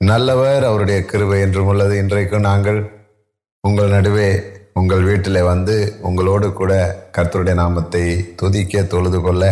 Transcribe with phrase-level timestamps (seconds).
[0.00, 1.94] நல்லவர் அவருடைய கிருபை என்றும் உள்ளது.
[2.02, 2.80] இன்றைக்கும் நாங்கள்
[3.64, 4.30] உங்கள் நடுவே
[4.80, 5.74] உங்கள் வீட்டில் வந்து
[6.08, 6.72] உங்களோடு கூட
[7.16, 8.02] கர்த்தருடைய நாமத்தை
[8.40, 9.44] துதிக்க தொழுது கொள்ள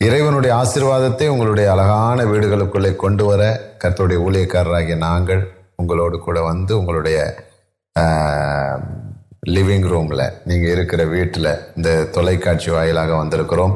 [0.00, 3.42] இறைவனுடைய ஆசீர்வாதத்தை உங்களுடைய அழகான வீடுகளுக்குள்ளே கொண்டு வர
[3.82, 5.42] கர்த்தருடைய ஊழியக்காரராகிய நாங்கள்
[5.82, 7.18] உங்களோடு கூட வந்து உங்களுடைய
[9.54, 13.74] லிவிங் ரூமில் நீங்கள் இருக்கிற வீட்டில் இந்த தொலைக்காட்சி வாயிலாக வந்திருக்கிறோம்.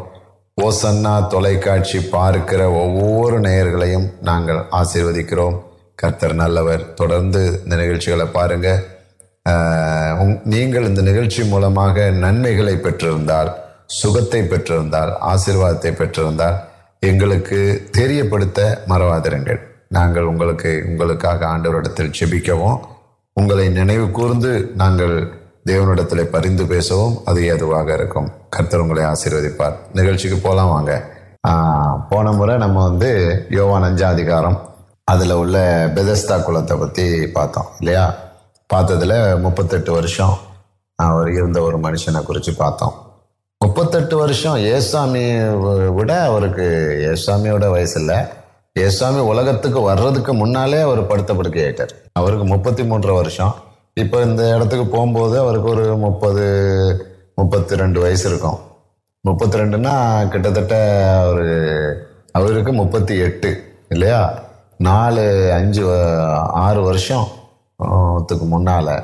[0.59, 5.59] ஓசன்னா தொலைக்காட்சி பார்க்கிற ஒவ்வொரு நேயர்களையும் நாங்கள் ஆசீர்வதிக்கிறோம்.
[6.01, 6.95] கர்த்தர் நல்லவர்.
[6.95, 8.83] தொடர்ந்து இந்த நிகழ்ச்சிகளை பாருங்க.
[9.49, 13.53] உங்- நீங்கள் இந்த நிகழ்ச்சி மூலமாக நன்மைகளை பெற்றிருந்தால்
[13.87, 16.55] சுகத்தை பெற்றிருந்தால் ஆசீர்வாதத்தை பெற்றிருந்தால்
[17.01, 19.61] எங்களுக்கு தெரியப்படுத்த மறவாதிருங்கள்.
[19.89, 22.79] நாங்கள் உங்களுக்கு உங்களுக்காக ஆண்டவரிடத்தில் செபிக்கவும்
[23.33, 25.29] உங்களை நினைவு கூர்ந்து நாங்கள்
[25.67, 28.33] தேவனிடத்தில் பரிந்து பேசவும் அது ஏதுவாக இருக்கும்.
[28.51, 29.75] கர்த்தர் உங்களை ஆசீர்வதிப்பார்.
[29.93, 31.05] நிகழ்ச்சிக்கு போகலாம் வாங்க.
[32.09, 34.69] போன முறை நம்ம வந்து யோவான் அஞ்சாதிகாரம்
[35.11, 35.59] அதில் உள்ள
[35.95, 37.05] பெதஸ்தா குலத்தை பற்றி
[37.37, 38.05] பார்த்தோம் இல்லையா?
[38.73, 40.35] பார்த்ததுல முப்பத்தெட்டு வருஷம்
[40.99, 42.95] அவர் இருந்த ஒரு மனுஷனை குறித்து பார்த்தோம்.
[43.65, 45.23] முப்பத்தெட்டு வருஷம் ஏசாமி
[45.99, 46.67] விட அவருக்கு
[47.11, 48.19] ஏசாமியோட வயசு இல்லை.
[48.85, 53.55] ஏசாமி உலகத்துக்கு வர்றதுக்கு முன்னாலே அவர் படுத்த படுக்கை ஆயிட்டார் அவருக்கு முப்பத்தி மூன்று வருஷம்.
[54.03, 56.45] இப்போ இந்த இடத்துக்கு போகும்போது அவருக்கு ஒரு முப்பது
[57.41, 58.61] முப்பத்தி ரெண்டு வயசு இருக்கும்.
[59.25, 59.95] முப்பத்தி ரெண்டுன்னா
[60.35, 60.77] கிட்டத்தட்ட
[61.25, 61.49] அவரு
[62.39, 63.51] அவருக்கு முப்பத்தி எட்டு
[63.89, 64.23] இல்லையா?
[64.81, 65.83] நாலு அஞ்சு
[66.67, 67.29] ஆறு வருஷம்
[68.53, 68.95] முன்னால்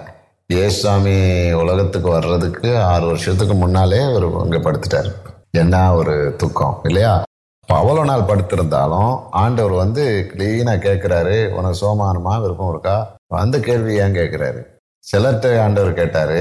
[0.50, 1.14] ஏசுவாமி
[1.52, 5.08] உலகத்துக்கு வர்றதுக்கு ஆறு வருஷத்துக்கு முன்னாலே அவர் இங்கே படுத்துட்டார்.
[5.50, 7.12] என்ன ஒரு துக்கம் இல்லையா?
[7.69, 12.97] அவ்வளோ நாள் படுத்திருந்தாலும் ஆண்டவர் வந்து கிளீனாக கேட்குறாரு உனக்கு சோமானமாக விருப்பம் இருக்கா?
[13.28, 14.60] அந்த கேள்வி ஏன் கேட்குறாரு
[15.04, 16.38] சிலர்கிட்ட ஆண்டவர் கேட்டார்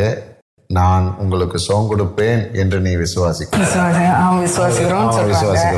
[0.75, 5.13] நான் உங்களுக்கு சோம் கொடுப்பேன் என்று நீ விசுவாசிக்க விசுவாசி- ஆ, விசுவாசிக்கிறோம்னு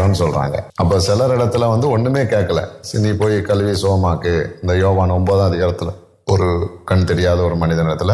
[0.03, 0.57] ஆமா, சொல்றாங்க.
[0.75, 5.91] அப்ப சிலர் இடத்துல வந்து ஒண்ணுமே கேட்கல சரி, நீ போய் கல்வி சோமாக்கு இந்த யோவான் ஒன்பதாம் அதிகாரத்துல
[6.25, 6.47] ஒரு
[6.85, 8.13] கண் தெரியாத ஒரு மனிதனிடத்துல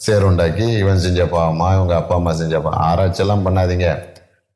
[0.00, 3.88] சேருண்டாக்கி இவன் செஞ்ச பாவமா இவங்க அப்பா அம்மா செஞ்ச பாவம் ஆராய்ச்சி எல்லாம் பண்ணாதீங்க.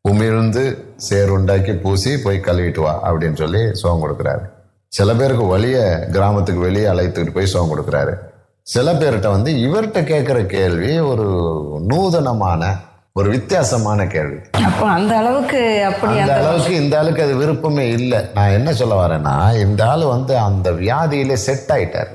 [0.04, 0.64] உமிழ்ந்து
[1.08, 4.44] சேருண்டாக்கி பூசி போய் கழுவிட்டு வா அப்படின்னு சொல்லி சோகம் கொடுக்குறாரு.
[4.93, 5.78] சில பேருக்கு வழிய
[6.12, 8.14] கிராமத்துக்கு வெளியே அழைத்துக்கிட்டு போய் சோகம் கொடுக்குறாரு.
[8.66, 11.27] சில பேர்கிட்ட வந்து இவர்கிட்ட கேட்குற கேள்வி ஒரு
[11.87, 12.62] நூதனமான
[13.12, 14.38] ஒரு வித்தியாசமான கேள்வி.
[14.65, 18.21] அப்போ அந்த அளவுக்கு அப்படி அந்த அளவுக்கு இந்த ஆளுக்கு அது விருப்பமே இல்லை.
[18.34, 22.10] நான் என்ன சொல்ல வரேன்னா இந்த ஆள் வந்து அந்த வியாதியிலே செட் ஆயிட்டார்.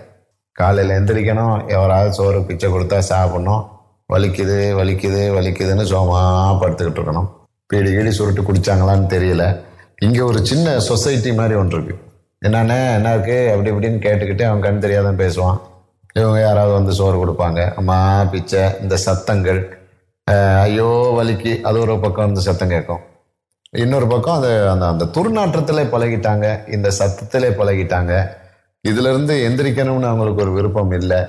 [0.52, 3.64] காலையில் எந்திரிக்கணும் எவராவது சோறு பிச்சை கொடுத்தா சாப்பிடணும்.
[4.14, 6.22] வலிக்குது வலிக்குது வலிக்குதுன்னு சோமா
[6.62, 7.30] படுத்துக்கிட்டு இருக்கணும்.
[7.68, 9.44] பீடி கீடி சுருட்டு குடிச்சாங்களான்னு தெரியல.
[10.00, 11.98] இங்கே ஒரு சின்ன சொசைட்டி மாதிரி ஒன்று இருக்கு.
[12.46, 13.52] என்னண்ணே என்ன இருக்கு?
[13.52, 15.60] அப்படி இப்படின்னு கேட்டுக்கிட்டு அவன் கண் தெரியாதான் பேசுவான்.
[16.20, 17.62] இவங்க யாராவது வந்து சோறு கொடுப்பாங்க.
[17.80, 19.62] அம்மா பிச்சை இந்த சத்தங்கள்.
[20.66, 21.54] ஐயோ வலிக்கு.
[21.62, 23.04] அது ஒரு பக்கம் வந்து சத்தம் கேட்கும்.
[23.84, 26.48] இன்னொரு பக்கம் அது அந்த அந்த துர்நாற்றத்திலே பழகிட்டாங்க.
[26.76, 28.14] இந்த சத்தத்திலே பழகிட்டாங்க.
[28.82, 31.20] இதிலிருந்து எந்திரிக்கணும்னு அவங்களுக்கு ஒரு விருப்பம் இல்லை.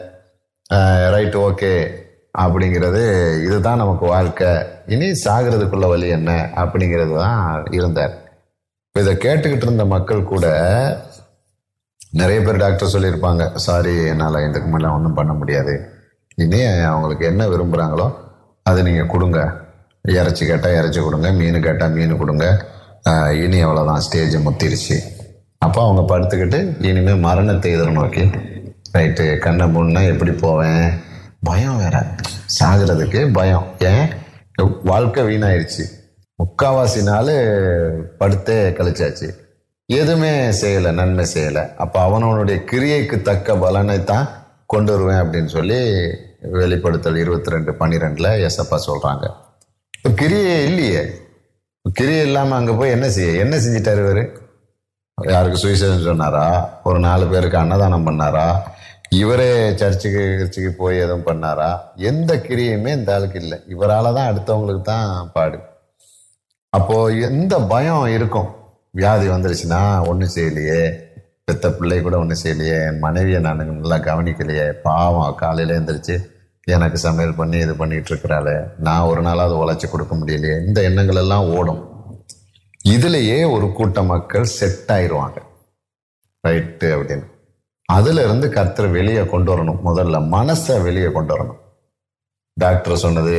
[1.14, 1.74] ரைட் ஓகே
[2.38, 3.02] அப்படிங்கிறது
[3.46, 4.50] இதுதான் நமக்கு வாழ்க்கை.
[4.86, 6.30] இனி சாகிறதுக்குள்ள வழி என்ன?
[6.56, 8.14] அப்படிங்கிறது தான் இருந்தார்.
[8.98, 10.46] இதை கேட்டுக்கிட்டு இருந்த மக்கள் கூட
[12.18, 15.74] நிறைய பேர் டாக்டர் சொல்லியிருப்பாங்க சாரி என்னால் இதுக்கு மேலே ஒன்றும் பண்ண முடியாது.
[16.34, 18.06] இனி அவங்களுக்கு என்ன விரும்புகிறாங்களோ
[18.62, 19.38] அதை நீங்கள் கொடுங்க.
[20.02, 22.46] இறைச்சி கேட்டால் இறைச்சி கொடுங்க மீன் கேட்டால் மீன் கொடுங்க.
[23.44, 24.96] இனி அவ்வளோதான் ஸ்டேஜ் முத்திருச்சு.
[25.58, 28.24] அப்போ அவங்க படுத்துக்கிட்டு இனிமேல் மரணத்தை எதிர்நோக்கி
[28.96, 30.86] ரைட்டு கண்ணை மூணுனா எப்படி போவேன்?
[31.42, 31.96] பயம் வேற.
[32.58, 33.66] சாகிறதுக்கு பயம்.
[33.78, 34.08] ஏன்?
[34.84, 35.84] வாழ்க்கை வீணாயிருச்சு.
[36.38, 37.32] முக்காவாசி நாள்
[38.20, 39.28] படுத்தே கழிச்சாச்சு.
[40.00, 41.62] எதுவுமே செய்யலை நன்மை செய்யலை.
[41.82, 44.28] அப்போ அவனவனுடைய கிரியைக்கு தக்க பலனை தான்
[44.72, 45.78] கொண்டு வருவேன் அப்படின்னு சொல்லி
[46.58, 49.24] வெளிப்படுத்தல் இருபத்தி ரெண்டு பன்னிரெண்டில் எஸ்அப்பா சொல்கிறாங்க
[49.96, 51.02] இப்போ கிரியே இல்லையே.
[51.84, 53.32] கிரியை இல்லாமல் அங்கே போய் என்ன செய்ய?
[53.44, 54.22] என்ன செஞ்சிட்டார் இவர்?
[55.18, 56.46] யாருக்கு சுயசேதம் சொன்னாரா?
[56.88, 58.46] ஒரு நாலு பேருக்கு அன்னதானம் பண்ணாரா?
[59.20, 59.50] இவரே
[59.80, 61.70] சர்ச்சுக்கு சர்ச்சுக்கு போய் எதுவும் பண்ணாரா?
[62.10, 63.58] எந்த கிரியுமே இந்த ஆளுக்கு இல்லை.
[63.74, 65.58] இவரால் தான் அடுத்தவங்களுக்கு தான் பாடு.
[66.78, 68.50] அப்போது எந்த பயம் இருக்கும்?
[68.98, 70.80] வியாதி வந்துருச்சுன்னா ஒன்றும் செய்யலையே.
[71.44, 72.74] பெத்த பிள்ளை கூட ஒன்றும் செய்யலையே.
[72.88, 74.66] என் மனைவியை நான் நல்லா கவனிக்கலையே.
[74.82, 76.16] பாவம் காலையில் எழுந்திரிச்சு
[76.64, 78.56] எனக்கு சமையல் பண்ணி இது பண்ணிகிட்டு இருக்கிறாளே.
[78.78, 80.66] நான் ஒரு நாளாவது உழைச்சி கொடுக்க முடியலையே.
[80.66, 81.80] இந்த எண்ணங்கள் எல்லாம் ஓடும்.
[82.94, 85.38] இதுலேயே ஒரு கூட்ட மக்கள் செட் ஆயிடுவாங்க
[86.46, 87.26] ரைட்டு அப்படின்னு.
[87.84, 89.80] அதுல இருந்து கர்த்தர் வெளியே கொண்டு வரணும்.
[89.88, 91.60] முதல்ல மனசை வெளியே கொண்டு வரணும்.
[92.56, 93.34] டாக்டர் சொன்னது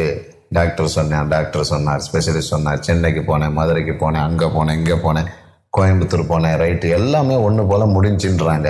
[0.50, 2.80] டாக்டர் சொன்னேன் டாக்டர் சொன்னார் ஸ்பெஷலிஸ்ட் சொன்னார்.
[2.80, 5.30] சென்னைக்கு போனேன் மதுரைக்கு போனேன் அங்கே போனேன் இங்கே போனேன்.
[5.78, 8.70] கோயம்புத்தூர் போனேன் ரைட்டு எல்லாமே ஒன்று போல முடிஞ்சுன்றாங்க.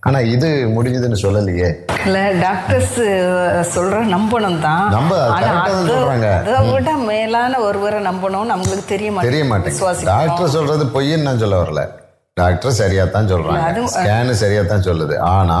[0.00, 1.68] ஆனால் இது முடிஞ்சதுன்னு சொல்லலையே.
[2.06, 2.98] இல்ல டாக்டர்ஸ்
[3.74, 6.28] சொல்ற நம்பணும் தான் ஆனா அது- சொல்றாங்க.
[6.54, 9.48] அதை விட மேலான ஒருவரை நம்பணும்னு நம்மளுக்கு தெரிய தெரிய மாட்டேங்குது.
[9.48, 10.04] மாட்டேங்குது விசுவாசிக்கணும்.
[10.04, 11.82] டாக்டர் சொல்றது பொய்ன்னு நான் சொல்ல வரல.
[12.34, 15.18] டாக்டர் சரியா தான் சொல்றாங்க ஸ்கேனு சரியா தான் சொல்லுது.
[15.18, 15.58] ஆனா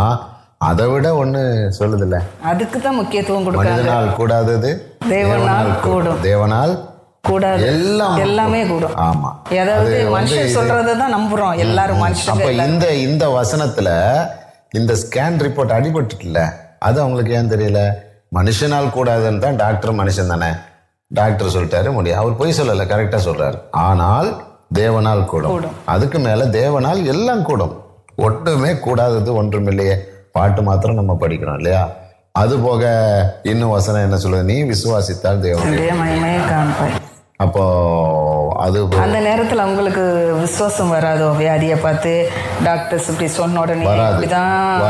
[0.58, 1.40] அதை விட ஒண்ணு
[1.78, 2.16] சொல்லுதுல்ல.
[2.42, 3.70] அதுக்கு தான் முக்கியத்துவம் கொடுக்காங்க.
[3.70, 4.70] மனிதனால் கூடாதது
[5.08, 6.18] தேவனால் கூடும்.
[6.22, 6.72] தேவனால்
[7.24, 9.30] கூடாது எல்லாம் எல்லாமே கூடும் ஆமா.
[9.50, 11.56] ஏதாவது மனுஷன் சொல்றதை தான் நம்புறோம்.
[11.56, 12.02] எல்லாரும்
[12.32, 13.88] அப்ப இந்த இந்த வசனத்துல
[14.72, 16.40] இந்த ஸ்கேன் ரிப்போர்ட் அடிபட்டுல
[16.78, 17.80] அது அவங்களுக்கு ஏன் தெரியல?
[18.34, 20.50] மனுஷனால் கூடாதுன்னு தான் டாக்டர் மனுஷன் தானே?
[21.10, 22.18] டாக்டர் சொல்லிட்டாரு முடியும்.
[22.18, 23.58] அவர் பொய் சொல்லல கரெக்டா சொல்றாரு.
[23.70, 24.28] ஆனால்
[24.74, 25.64] தேவனால் கூடும்.
[25.84, 27.74] அதுக்கு மேல தேவனால் எல்லாம் கூடும்.
[28.18, 29.96] ஒட்டுமே கூடாதது ஒன்றுமில்லையே.
[30.32, 31.82] பாட்டு மாத்திரம் நம்ம படிக்கிறோம் இல்லையா?
[32.32, 32.82] அது போக
[33.42, 34.42] இன்னும் வசனம் என்ன சொல்லுது?
[34.42, 36.99] நீ விசுவாசித்தால் தேவன்
[37.40, 37.62] அப்போ
[38.56, 40.02] அது அந்த நேரத்துல அவங்களுக்கு
[40.40, 41.28] விசுவாசம் வராதோ?
[41.38, 42.10] வியாதியை பார்த்து
[42.64, 44.16] டாக்டர்ஸ் இப்படி சொன்ன உடனே வராது.
[44.16, 44.82] இப்படிதான்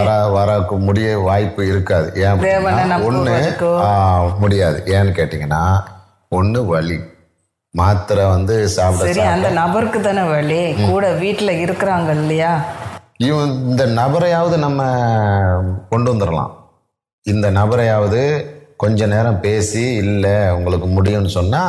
[0.00, 2.08] வர வரக்கு முடிய வாய்ப்பு இருக்காது.
[2.16, 2.42] ஏன்.
[3.82, 3.90] ஆ,
[4.38, 4.82] முடியாது.
[4.86, 5.62] ஏன்னு கேட்டிங்கன்னா
[6.32, 6.98] ஒண்ணு வலி.
[7.74, 10.58] மாத்திரை வந்து சாப்பிட சரி அந்த நபருக்கு தானே வழி
[10.90, 12.52] கூட வீட்டுல இருக்கிறாங்க இல்லையா?
[13.18, 14.82] இவன் இந்த நபரையாவது நம்ம
[15.90, 16.52] கொண்டு வந்துடலாம்
[17.26, 18.20] இந்த நபரையாவது
[18.76, 21.62] கொஞ்ச நேரம் பேசி இல்லை உங்களுக்கு முடியும்னு சொன்னா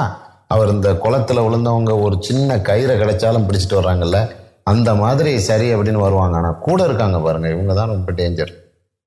[0.55, 4.19] அவர் இந்த குளத்துல விழுந்தவங்க ஒரு சின்ன கயிறை கிடைச்சாலும் பிடிச்சிட்டு வர்றாங்கல்ல
[4.71, 6.35] அந்த மாதிரி சரி அப்படின்னு வருவாங்க.
[6.41, 8.53] ஆனால் கூட இருக்காங்க பாருங்க இவங்க தான் ரொம்ப டேஞ்சர்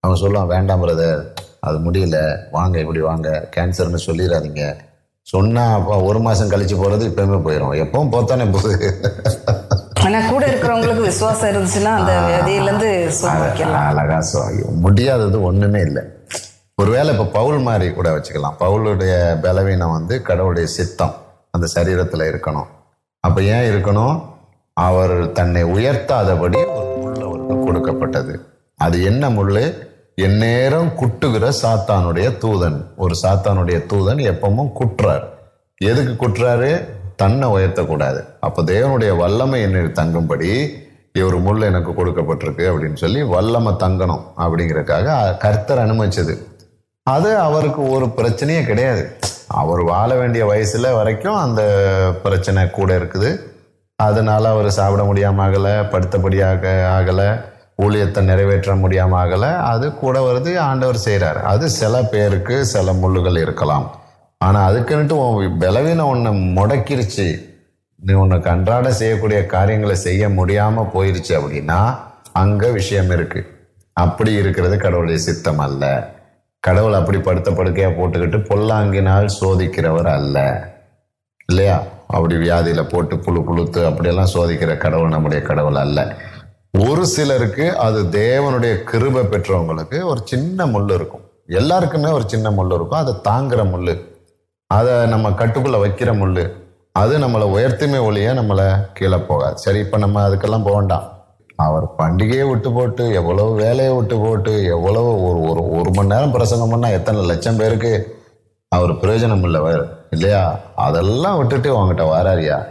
[0.04, 1.22] அவன் சொல்லுவான் வேண்டாம் பிரதர்
[1.68, 2.18] அது முடியல.
[2.56, 3.28] வாங்க இப்படி வாங்க.
[3.54, 4.64] கேன்சர்னு சொல்லிடாதீங்க
[5.26, 8.76] சொன்னா அப்போ ஒரு மாசம் கழிச்சு போறது இப்பவுமே போயிடும் எப்பவும் போத்தானே போகுது.
[10.04, 13.88] ஆனா கூட இருக்கிறவங்களுக்கு விசுவாசம் இருந்துச்சுன்னா அந்த வியாதியில இருந்து சுகம் வைக்கலாம்.
[13.90, 14.42] அழகா சொ
[14.84, 16.04] முடியாதது ஒண்ணுமே இல்லை.
[16.82, 18.58] ஒருவேளை இப்போ பவுல் மாதிரி கூட வச்சுக்கலாம்.
[18.64, 19.14] பவுலுடைய
[19.44, 21.14] பலவீனம் வந்து கடவுளுடைய சித்தம்.
[21.58, 22.66] அந்த சரீரத்துல இருக்கணும்.
[23.20, 24.22] அப்ப ஏன் இருக்கணும்?
[24.72, 28.40] அவர் தன்னை உயர்த்தாதபடி ஒரு முள் அவருக்கு கொடுக்கப்பட்டது.
[28.74, 29.86] அது என்ன முள்ளு?
[30.14, 32.84] எந்நேரம் குட்டுகிற சாத்தானுடைய தூதன்.
[32.96, 35.24] ஒரு சாத்தானுடைய தூதன் எப்பவும் குற்றார்.
[35.76, 36.84] எதுக்கு குற்றாரு?
[37.16, 38.24] தன்னை உயர்த்தக்கூடாது.
[38.40, 40.68] அப்போ தேவனுடைய வல்லமை என்னை தங்கும்படி
[41.12, 46.38] இவர் முள் எனக்கு கொடுக்கப்பட்டிருக்கு அப்படின்னு சொல்லி வல்லமை தங்கணும் அப்படிங்கறதுக்காக கர்த்தர் அனுமதிச்சது.
[47.02, 49.16] அது அவருக்கு ஒரு பிரச்சனையே கிடையாது.
[49.60, 51.62] அவர் வாழ வேண்டிய வயசில் வரைக்கும் அந்த
[52.24, 53.30] பிரச்சனை கூட இருக்குது.
[53.98, 57.28] அதனால் அவர் சாப்பிட முடியாம ஆகலை படுத்தபடியாக ஆகலை
[57.84, 59.50] ஊழியத்தை நிறைவேற்ற முடியாம ஆகலை.
[59.72, 63.86] அது கூட வருது ஆண்டவர் செய்கிறார் அது சில பேருக்கு சில முள்ளுகள் இருக்கலாம்.
[64.40, 65.16] ஆனால் அதுக்குன்னுட்டு
[65.64, 67.28] பலவீனம் ஒன்று முடக்கிருச்சு.
[68.00, 71.80] நீ உனக்கு அன்றாட செய்யக்கூடிய காரியங்களை செய்ய முடியாமல் போயிருச்சு அப்படின்னா
[72.42, 73.48] அங்கே விஷயம் இருக்குது
[73.96, 75.84] அப்படி இருக்கிறது கடவுளுடைய சித்தம் அல்ல.
[76.60, 80.68] கடவுள் அப்படி படுத்த படுக்கையா போட்டுக்கிட்டு பொல்லாங்கினால் சோதிக்கிறவர் அல்ல.
[81.46, 81.82] இல்லையா?
[82.06, 86.16] அப்படி வியாதியில போட்டு புழு புழுத்து அப்படியெல்லாம் சோதிக்கிற கடவுள் நம்முடைய கடவுள் அல்ல.
[86.88, 91.20] ஒரு சிலருக்கு அது தேவனுடைய கிருபை பெற்றவங்களுக்கு ஒரு சின்ன முள் இருக்கும்.
[91.46, 92.98] எல்லாருக்குமே ஒரு சின்ன முள் இருக்கும்.
[92.98, 94.02] அதை தாங்குற முள்
[94.66, 99.58] அதை நம்ம கட்டுக்குள்ள வைக்கிற முள் அது நம்மளை உயர்த்துமே ஒழிய நம்மளை கீழே போகாது.
[99.58, 101.17] சரி இப்போ நம்ம அதுக்கெல்லாம் போக வேண்டாம்.
[101.58, 106.72] அவர் பண்டிகையை விட்டு போட்டு எவ்வளவு வேலையை விட்டு போட்டு எவ்வளவு ஒரு ஒரு ஒரு மணி நேரம் பிரசங்கம்
[106.72, 107.92] பண்ணால் எத்தனை லட்சம் பேருக்கு
[108.68, 110.58] அவர் பிரயோஜனம் இல்லைவர் இல்லையா?
[110.74, 112.66] அதெல்லாம் விட்டுட்டு உங்ககிட்ட வராரியா?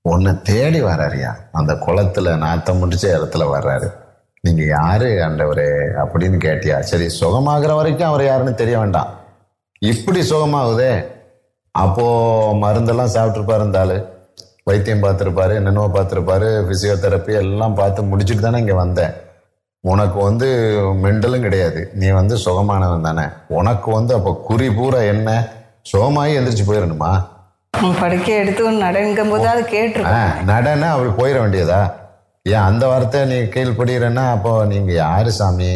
[0.00, 1.34] உன்னை தேடி வராரியா?
[1.52, 3.92] அந்த குளத்துல நாத்தம் முடிச்ச இடத்துல வர்றாரு.
[4.40, 5.68] நீங்கள் யாரு ஆண்டவரே
[6.04, 6.78] அப்படின்னு கேட்டியா?
[6.78, 9.08] சரி சுகமாகிற வரைக்கும் அவர் யாருன்னு தெரிய வேண்டாம்.
[9.78, 11.06] இப்படி சுகமாகுதே.
[11.70, 14.13] அப்போது மருந்தெல்லாம் சாப்பிட்ருப்பாரு இருந்தாலும்
[14.66, 19.14] வைத்தியம் பார்த்துருப்பாரு என்னென்னவோ பார்த்துருப்பாரு பிசியோதெரப்பி எல்லாம் பார்த்து முடிச்சுட்டு தானே இங்கே வந்தேன்.
[19.84, 20.46] உனக்கு வந்து
[21.02, 21.80] மெண்டலும் கிடையாது.
[22.00, 23.24] நீ வந்து சுகமானவன் தானே.
[23.58, 25.28] உனக்கு வந்து அப்போ குறி பூரா என்ன?
[25.90, 27.12] சுகமாகி எந்திரிச்சு போயிடணுமா
[27.74, 30.16] உன் படுக்கையை எடுத்து நடங்கும் போது அது கேட்டிருக்கோம்.
[30.20, 31.80] ஆ நடன அப்படி போயிட வேண்டியதா?
[32.46, 35.70] ஏன் அந்த வார்த்தை நீ கீழ்ப்படுகிறேன்னா அப்போ நீங்க யாரு சாமி?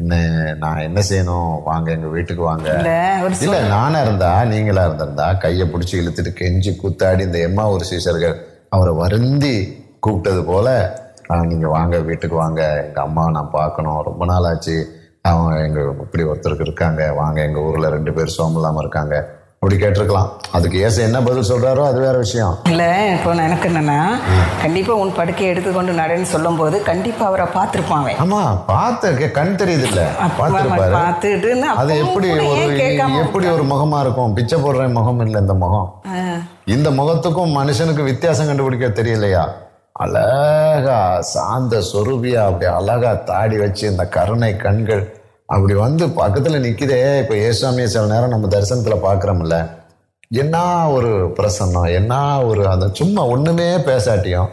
[0.00, 0.14] என்ன
[0.54, 1.62] நான் என்ன செய்யணும்?
[1.62, 2.68] வாங்க எங்க வீட்டுக்கு வாங்க.
[3.40, 8.36] இல்ல நானா இருந்தா நீங்களா இருந்திருந்தா கையை பிடிச்சி இழுத்துட்டு கெஞ்சி கூத்தாடி இந்த எம்மா ஒரு சீசர்கள்
[8.68, 9.54] அவரை வருந்தி
[10.06, 10.68] கூப்பிட்டது போல
[11.30, 12.84] "ஆ, நீங்க வாங்க வீட்டுக்கு வாங்க.
[12.86, 14.02] எங்க அம்மா நான் பார்க்கணும்.
[14.02, 14.76] ரொம்ப நாள் ஆச்சு.
[15.22, 17.12] அவங்க எங்க இப்படி ஒருத்தருக்கு இருக்காங்க.
[17.12, 19.14] வாங்க எங்க ஊர்ல ரெண்டு பேர் சோம் இல்லாம இருக்காங்க.
[19.62, 20.28] அப்படி கேட்டிருக்கலாம்.
[20.56, 22.52] அதுக்கு ஏச என்ன பதில் சொல்றாரோ அது வேற விஷயம்.
[22.70, 23.96] இல்ல இப்போ நான் எனக்கு என்னன்னா
[24.62, 28.38] கண்டிப்பா உன் படுக்கையை எடுத்துக்கொண்டு நடன்னு சொல்லும் போது கண்டிப்பா அவரை பார்த்திருப்பான் ஆமா
[28.70, 30.04] பார்த்து கண் தெரியுது இல்ல
[30.94, 32.78] பார்த்துட்டு அது எப்படி ஒரு
[33.20, 34.32] எப்படி ஒரு முகமா இருக்கும்?
[34.38, 35.86] பிச்சை போடுற முகம் இல்லை இந்த முகம்.
[36.76, 39.44] இந்த முகத்துக்கும் மனுஷனுக்கு வித்தியாசம் கண்டுபிடிக்க தெரியலையா?
[39.96, 40.98] அழகா
[41.34, 45.04] சாந்த சொருபியா அப்படி அழகா தாடி வச்சு இந்த கருணை கண்கள்
[45.54, 49.56] அப்படி வந்து பக்கத்தில் நிற்கிதே இப்போ ஏசாமிய சில நேரம் நம்ம தரிசனத்தில் பார்க்குறோம்ல
[50.42, 50.56] என்ன
[50.96, 52.14] ஒரு பிரசன்னம் என்ன
[52.50, 54.50] ஒரு அந்த சும்மா ஒன்றுமே பேசாட்டியும்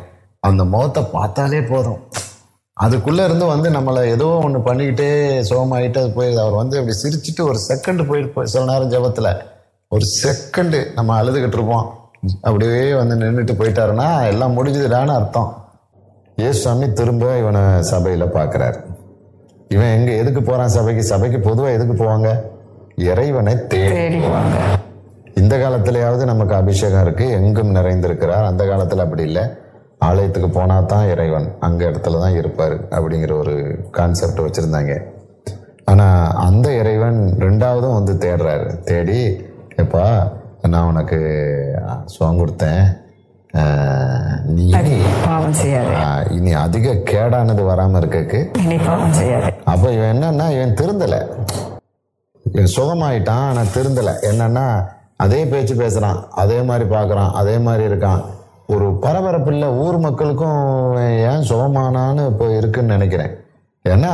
[0.48, 2.02] அந்த முகத்தை பார்த்தாலே போதும்.
[2.78, 5.12] அதுக்குள்ளே இருந்து வந்து நம்மளை ஏதோ ஒன்று பண்ணிக்கிட்டே
[5.50, 9.32] சோகமாயிட்டு அது போயிடுது அவர் வந்து அப்படி சிரிச்சிட்டு ஒரு செகண்ட் போயிட்டு சில நேரம் ஜபத்தில்
[9.92, 11.88] ஒரு செகண்டு நம்ம அழுதுகிட்டு இருப்போம்.
[12.48, 15.50] அப்படியே வந்து நின்றுட்டு போயிட்டாருன்னா எல்லாம் முடிஞ்சுதுடான்னு அர்த்தம்.
[16.38, 18.80] இயேசுசாமி திரும்ப இவனை சபையில் பார்க்குறாரு
[19.74, 21.04] இவன் எங்க எதுக்கு போறான் சபைக்கு?
[21.12, 22.30] சபைக்கு பொதுவா எதுக்கு போவாங்க?
[23.12, 24.58] இறைவனை தேடி போவாங்க.
[25.42, 27.26] இந்த காலத்திலேயாவது நமக்கு அபிஷேகம் இருக்கு.
[27.40, 28.50] எங்கும் நிறைந்திருக்கிறார்.
[28.52, 29.44] அந்த காலத்துல அப்படி இல்லை.
[30.08, 33.56] ஆலயத்துக்கு போனா தான் இறைவன் அங்க இடத்துல தான் இருப்பாரு அப்படிங்கிற ஒரு
[33.98, 34.96] கான்செப்ட் வச்சிருந்தாங்க.
[35.92, 36.08] ஆனா
[36.48, 38.70] அந்த இறைவன் ரெண்டாவதும் வந்து தேடுறாரு.
[38.90, 39.20] தேடி
[39.84, 40.06] எப்பா
[40.74, 41.20] நான் உனக்கு
[42.06, 42.84] சுகம் கொடுத்தேன்.
[44.56, 44.66] நீ
[46.38, 48.40] இனி அதிக கேடானது வராம இருக்கக்கு
[49.72, 51.20] அப்போ இவன் என்னன்னா இவன் திருந்தலை.
[52.76, 54.14] சுகமாயிட்டான் ஆனால் திருந்தலை.
[54.30, 54.66] என்னன்னா
[55.24, 58.22] அதே பேச்சு பேசுகிறான் அதே மாதிரி பார்க்குறான் அதே மாதிரி இருக்கான்.
[58.74, 60.62] ஒரு பரபரப்பு இல்லை ஊர் மக்களுக்கும்
[61.32, 63.34] ஏன் சுகமானான்னு இப்போ இருக்குன்னு நினைக்கிறேன்.
[63.86, 64.12] ஏன்னா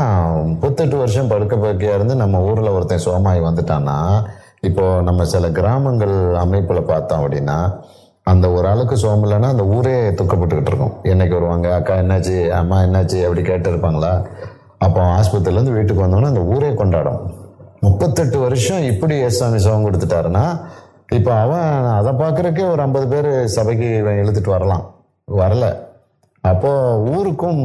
[0.49, 3.97] முப்பத்தெட்டு வருஷம் படுக்க படுக்கையாக இருந்து நம்ம ஊரில் ஒருத்தன் சுகமாகி வந்துட்டான்னா
[4.69, 7.57] இப்போ நம்ம சில கிராமங்கள் அமைப்பில் பார்த்தோம் அப்படின்னா
[8.31, 10.93] அந்த ஒரு ஆளுக்கு சுகம் இல்லைன்னா அந்த ஊரே துக்கப்பட்டுக்கிட்டு இருக்கும்.
[11.13, 14.11] என்னைக்கு வருவாங்க அக்கா என்னாச்சு அம்மா என்னாச்சு அப்படி கேட்டு இருப்பாங்களா?
[14.83, 17.21] அப்போ ஆஸ்பத்திரியிலேருந்து வீட்டுக்கு வந்தோன்னே அந்த ஊரே கொண்டாடும்.
[17.79, 20.45] முப்பத்தெட்டு வருஷம் இப்படி ஏசாமி சுகம் கொடுத்துட்டாருன்னா
[21.09, 24.85] இப்போ அவன் அதை பார்க்குறக்கே ஒரு ஐம்பது பேர் சபைக்கு இவன் இழுத்துட்டு வரலாம்.
[25.31, 25.65] வரல.
[26.43, 27.59] அப்போது ஊருக்கும்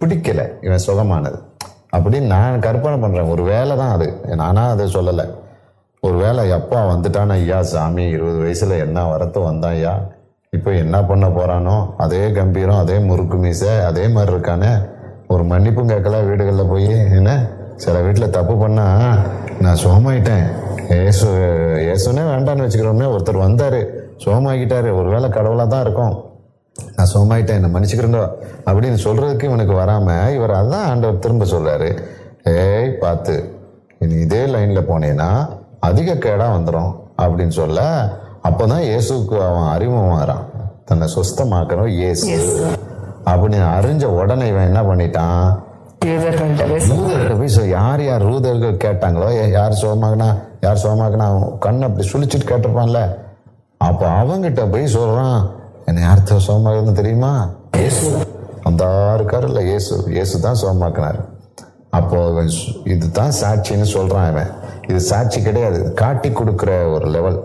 [0.00, 0.42] பிடிக்கல.
[0.60, 1.38] இவன் சுகமானது.
[1.96, 4.06] அப்படின்னு நான் கற்பனை பண்ணுறேன் ஒரு வேலை தான் அது.
[4.34, 5.26] நானாக அதை சொல்லலை.
[6.02, 9.94] ஒரு வேலை எப்பா வந்துட்டான் ஐயா சாமி இருபது வயசில் என்ன வரத்து வந்தான் ஐயா?
[10.50, 14.72] இப்போ என்ன பண்ண போகிறானோ அதே கம்பீரம் அதே முறுக்கு மீசை அதே மாதிரி இருக்கானே?
[15.28, 16.86] ஒரு மன்னிப்பும் கேட்கல வீடுகளில் போய்
[17.18, 17.30] என்ன?
[17.76, 19.18] சில வீட்டில் தப்பு பண்ணால்
[19.60, 20.46] நான் சோமாயிட்டேன்.
[20.88, 21.26] ஏசு
[21.92, 23.80] ஏசுனே வேண்டான்னு வச்சுக்கிறோமே ஒருத்தர் வந்தார்.
[24.24, 26.14] வந்தாரு ஒரு வேளை கடவுளாக தான் இருக்கும்.
[26.96, 28.20] நான் சோமாயிட்டேன் என்னை மன்னிச்சுக்கிறேங்க
[28.68, 31.88] அப்படின்னு சொல்கிறதுக்கு இவனுக்கு வராமல் இவர் அதான் ஆண்டவர் திரும்ப சொல்கிறாரு
[32.44, 33.34] ஏய் பார்த்து
[33.98, 35.28] இனி இதே லைனில் போனேன்னா
[35.80, 36.92] அதிக கேடாக வந்துடும்
[37.22, 37.80] அப்படின்னு சொல்ல
[38.42, 40.44] அப்போ தான் இயேசுக்கு அவன் அறிமுகமாகறான்.
[40.84, 42.26] தன்னை சுஸ்தமாக்குறோம் இயேசு.
[43.30, 45.46] அப்படின்னு அறிஞ்ச உடனே இவன் என்ன பண்ணிட்டான்?
[46.06, 50.28] ரூதர்கிட்ட போய் யார் யார் ரூதர்கள் கேட்டாங்களோ யார் சோமாகனா
[50.64, 53.00] யார் சோமாக்குனா அவன் கண்ணை அப்படி சுழிச்சிட்டு கேட்டிருப்பான்ல.
[53.88, 55.38] அப்போ அவங்கிட்ட போய் சொல்றான்
[55.88, 57.32] என்ன யார்த்த சோமாகுதுன்னு தெரியுமா?
[57.80, 58.06] இயேசு
[58.68, 58.84] அந்த
[59.16, 61.20] இருக்காருல்ல இயேசு இயேசு தான் சோமாக்குனாரு.
[61.98, 62.18] அப்போ
[62.94, 64.50] இதுதான் சாட்சின்னு சொல்றான் இவன்.
[64.90, 67.38] இது சாட்சி கிடையாது காட்டி கொடுக்குற ஒரு லெவல்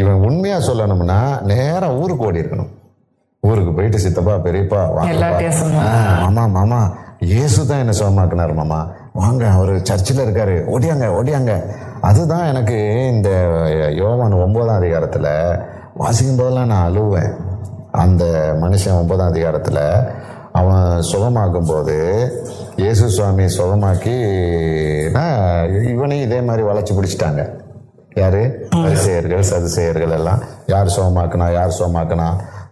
[0.00, 1.18] இவன் உண்மையா சொல்லணும்னா
[1.50, 2.72] நேரம் ஊருக்கு ஓடி இருக்கணும்
[3.48, 4.82] ஊருக்கு போயிட்டு சித்தப்பா பெரியப்பா
[6.24, 6.82] மாமா மாமா
[7.32, 8.78] இயேசு தான் என்ன சுகமாக்குனார் மாமா.
[9.20, 10.54] வாங்க அவர் சர்ச்சில் இருக்காரு.
[10.72, 11.52] ஓடியாங்க ஓடியாங்க.
[12.08, 12.76] அதுதான் எனக்கு
[13.12, 13.28] இந்த
[14.00, 15.28] யோவான் ஒன்பதாம் அதிகாரத்தில்
[16.02, 17.30] வாசிக்கும் போதெல்லாம் நான் அழுவேன்.
[18.02, 18.24] அந்த
[18.62, 19.82] மனுஷன் ஒன்பதாம் அதிகாரத்தில்
[20.60, 21.96] அவன் சுகமாக்கும் போது
[22.82, 25.24] இயேசு சுவாமி சுகமாக்கினா
[25.92, 27.44] இவனையும் இதே மாதிரி வளைச்சு பிடிச்சிட்டாங்க.
[28.22, 28.42] யாரு?
[28.74, 30.42] பரிசெயர்கள் சதுசெயர்கள் எல்லாம்.
[30.72, 32.28] யார் சுகமாக்குனா யார் சுகமாக்குனா?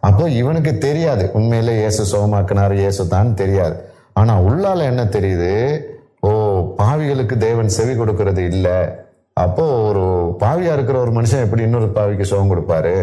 [0.08, 1.24] அப்போ இவனுக்கு தெரியாது.
[1.38, 3.76] உண்மையில இயேசு சோகமாக்குனாரு இயேசு தான் தெரியாது.
[4.20, 5.52] ஆனா உள்ளால என்ன தெரியுது?
[6.26, 6.30] ஓ
[6.80, 8.78] பாவிகளுக்கு தேவன் செவி கொடுக்கறது இல்லை.
[9.44, 10.04] அப்போ ஒரு
[10.42, 12.94] பாவியா இருக்கிற ஒரு மனுஷன் எப்படி இன்னொரு பாவிக்கு சுகம் கொடுப்பாரு?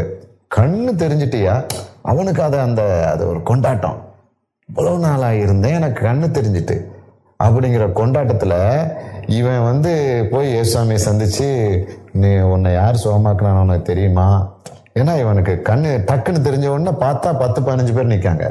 [0.55, 1.55] கண்ணு தெரிஞ்சிட்டியா?
[2.11, 2.81] அவனுக்கு அதை அந்த
[3.13, 3.97] அது ஒரு கொண்டாட்டம்.
[4.69, 6.77] இவ்வளவு நாளாக இருந்தேன் எனக்கு கண்ணு தெரிஞ்சிட்டு.
[7.39, 8.57] அப்படிங்கிற கொண்டாட்டத்தில்
[9.39, 9.91] இவன் வந்து
[10.31, 11.47] போய் ஏசாமியை சந்திச்சு
[12.21, 14.27] நீ உன்னை யார் சுகமாக்குனான்னு உனக்கு தெரியுமா?
[14.99, 18.45] ஏன்னா இவனுக்கு கண்ணு டக்குன்னு தெரிஞ்ச உடனே பார்த்தா பத்து பதினஞ்சு பேர் நிக்காங்க.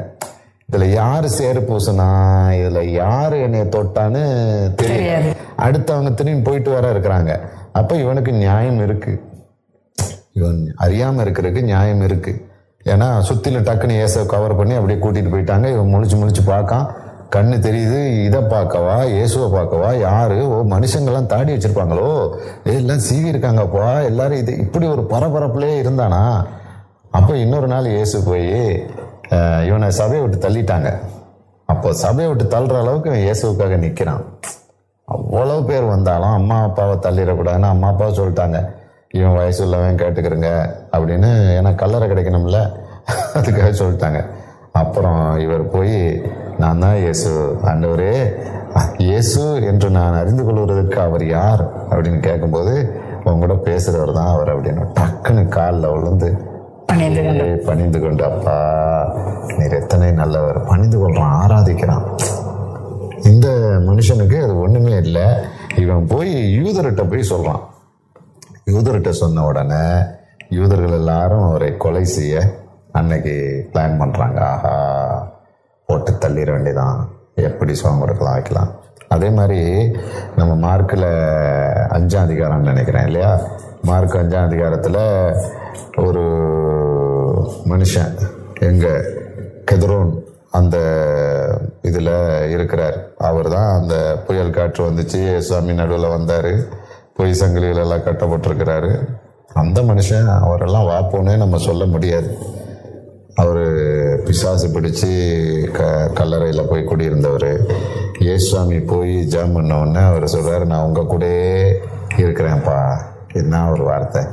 [0.71, 2.07] இதுல யாரு சேரு பூசினா
[2.59, 4.21] இதுல யாரு என்னைய தொட்டான்னு
[4.75, 5.29] தெரியாது தெரியாது.
[5.57, 7.39] அடுத்தவங்க திரும்பி போயிட்டு வர இருக்கிறாங்க.
[7.71, 9.13] அப்ப இவனுக்கு நியாயம் இருக்கு.
[10.33, 12.33] இவன் அறியாம இருக்கிறதுக்கு நியாயம் இருக்கு.
[12.85, 15.65] ஏன்னா சுத்தில டக்குன்னு ஏச கவர் பண்ணி அப்படியே கூட்டிட்டு போயிட்டாங்க.
[15.73, 16.85] இவன் முழிச்சு முழிச்சு பார்க்கான்.
[17.33, 20.37] கண்ணு தெரியுது இதை பார்க்கவா இயேசுவை பார்க்கவா யாரு?
[20.53, 22.07] ஓ மனுஷங்கெல்லாம் தாடி வச்சிருப்பாங்களோ?
[22.75, 26.21] எல்லாம் சீவி இருக்காங்கப்பா எல்லாரும் இது இப்படி ஒரு பரபரப்புலேயே இருந்தானா?
[27.17, 28.49] அப்போ இன்னொரு நாள் இயேசு போய்
[29.67, 30.89] இவனை சபையை விட்டு தள்ளிட்டாங்க.
[31.73, 34.23] அப்போ சபையை விட்டு தள்ளுற அளவுக்கு இவன் இயேசுக்காக நிற்கிறான்
[35.07, 38.57] அவ்வளோ பேர் வந்தாலும் அம்மா அப்பாவை தள்ளிடக்கூடாதுன்னு அம்மா அப்பாவை சொல்லிட்டாங்க.
[39.17, 40.49] இவன் வயசு உள்ளவன் கேட்டுக்கிறங்க
[40.95, 42.59] அப்படின்னு ஏன்னா கல்லறை கிடைக்கணும்ல
[43.39, 44.19] அதுக்காக சொல்லிட்டாங்க.
[44.81, 45.95] அப்புறம் இவர் போய்
[46.59, 47.31] நான் தான் இயேசு.
[47.63, 48.13] ஆண்டவரே
[48.97, 51.61] இயேசு என்று நான் அறிந்து கொள்வதற்கு அவர் யார்?
[51.89, 52.73] அப்படின்னு கேட்கும்போது
[53.23, 54.83] உங்க கூட பேசுறவர் தான் அவர் அப்படின்னு.
[54.99, 56.29] டக்குன்னு காலில் விழுந்து
[57.65, 58.23] பணிந்து கொண்டு.
[58.23, 58.55] அப்பா
[59.57, 60.63] நீர் எத்தனை நல்லவர்.
[60.63, 62.05] பணிந்து கொள்றான் ஆராதிக்கிறான்.
[63.23, 63.47] இந்த
[63.87, 65.25] மனுஷனுக்கு அது ஒண்ணுமே இல்லை.
[65.75, 67.63] இவன் போய் யூதர்கிட்ட போய் சொல்றான்.
[68.65, 69.83] யூதர்கிட்ட சொன்ன உடனே
[70.49, 72.41] யூதர்கள் எல்லாரும் அவரை கொலை செய்ய
[72.91, 73.33] அன்னைக்கு
[73.73, 74.39] பிளான் பண்றாங்க.
[74.45, 74.75] ஆஹா.
[75.89, 76.97] போட்டு தள்ளிட வேண்டியதான்
[77.35, 78.71] எப்படி சுகம் கொடுக்கலாம் வைக்கலாம்
[79.07, 79.59] அதே மாதிரி
[80.35, 81.07] நம்ம மார்க்கில்
[81.97, 83.31] அஞ்சாம் அதிகாரம்னு நினைக்கிறேன் இல்லையா?
[83.81, 84.99] மார்க் அஞ்சாம் அதிகாரத்தில்
[86.07, 86.23] ஒரு
[87.69, 88.13] மனுஷன்
[88.59, 89.07] எங்கள்
[89.71, 90.11] கெதரோன்
[90.51, 90.77] அந்த
[91.81, 92.13] இதில்
[92.49, 92.97] இருக்கிறார்.
[93.17, 93.95] அவர் தான் அந்த
[94.27, 96.51] புயல் காற்று வந்துச்சு சுவாமி நடுவில் வந்தார்
[97.15, 98.91] பொய் சங்கிலிகள் எல்லாம் கட்டப்பட்டிருக்கிறாரு.
[99.53, 102.29] அந்த மனுஷன் அவரெல்லாம் வாப்போன்னே நம்ம சொல்ல முடியாது.
[103.35, 103.63] அவர்
[104.25, 105.11] பிசாசு பிடிச்சி
[105.77, 107.51] க கல்லறையில் போய் குடியிருந்தவர்.
[108.33, 111.73] ஏசுவாமி போய் ஜாம் பண்ண உடனே அவர் சொல்கிறார் நான் உங்கள் கூடயே
[112.23, 112.79] இருக்கிறேன்ப்பா.
[113.41, 114.23] என்ன ஒரு வார்த்தை.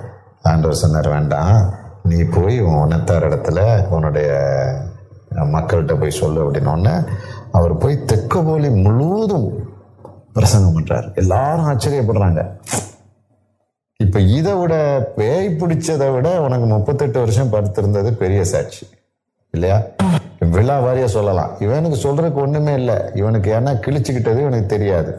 [0.43, 1.57] ஆண்டவர் சொன்னார் வேண்டாம்.
[2.03, 3.61] நீ போய் உன் உணத்தார் இடத்துல
[3.95, 4.29] உன்னுடைய
[5.55, 6.95] மக்கள்கிட்ட போய் சொல்லு அப்படின்னோடனே
[7.51, 9.49] அவர் போய் தெற்கபோலி முழுவதும்
[10.33, 12.43] பிரசங்கம் பண்ணுறார் எல்லாரும் ஆச்சரியப்படுறாங்க.
[14.05, 14.75] இப்போ இதை விட
[15.17, 18.85] பேய் பிடிச்சதை விட உனக்கு முப்பத்தெட்டு வருஷம் படுத்திருந்தது பெரிய சாட்சி.
[19.57, 19.79] இல்லையா?
[20.55, 21.53] விழா வாரியா சொல்லலாம்.
[21.65, 22.97] இவனுக்கு சொல்றதுக்கு ஒண்ணுமே இல்லை.
[23.21, 25.13] இவனுக்கு ஏன்னா கிழிச்சுக்கிட்டது இவனுக்கு தெரியாது.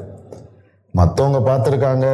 [0.97, 2.05] மற்றவங்க பார்த்துருக்காங்க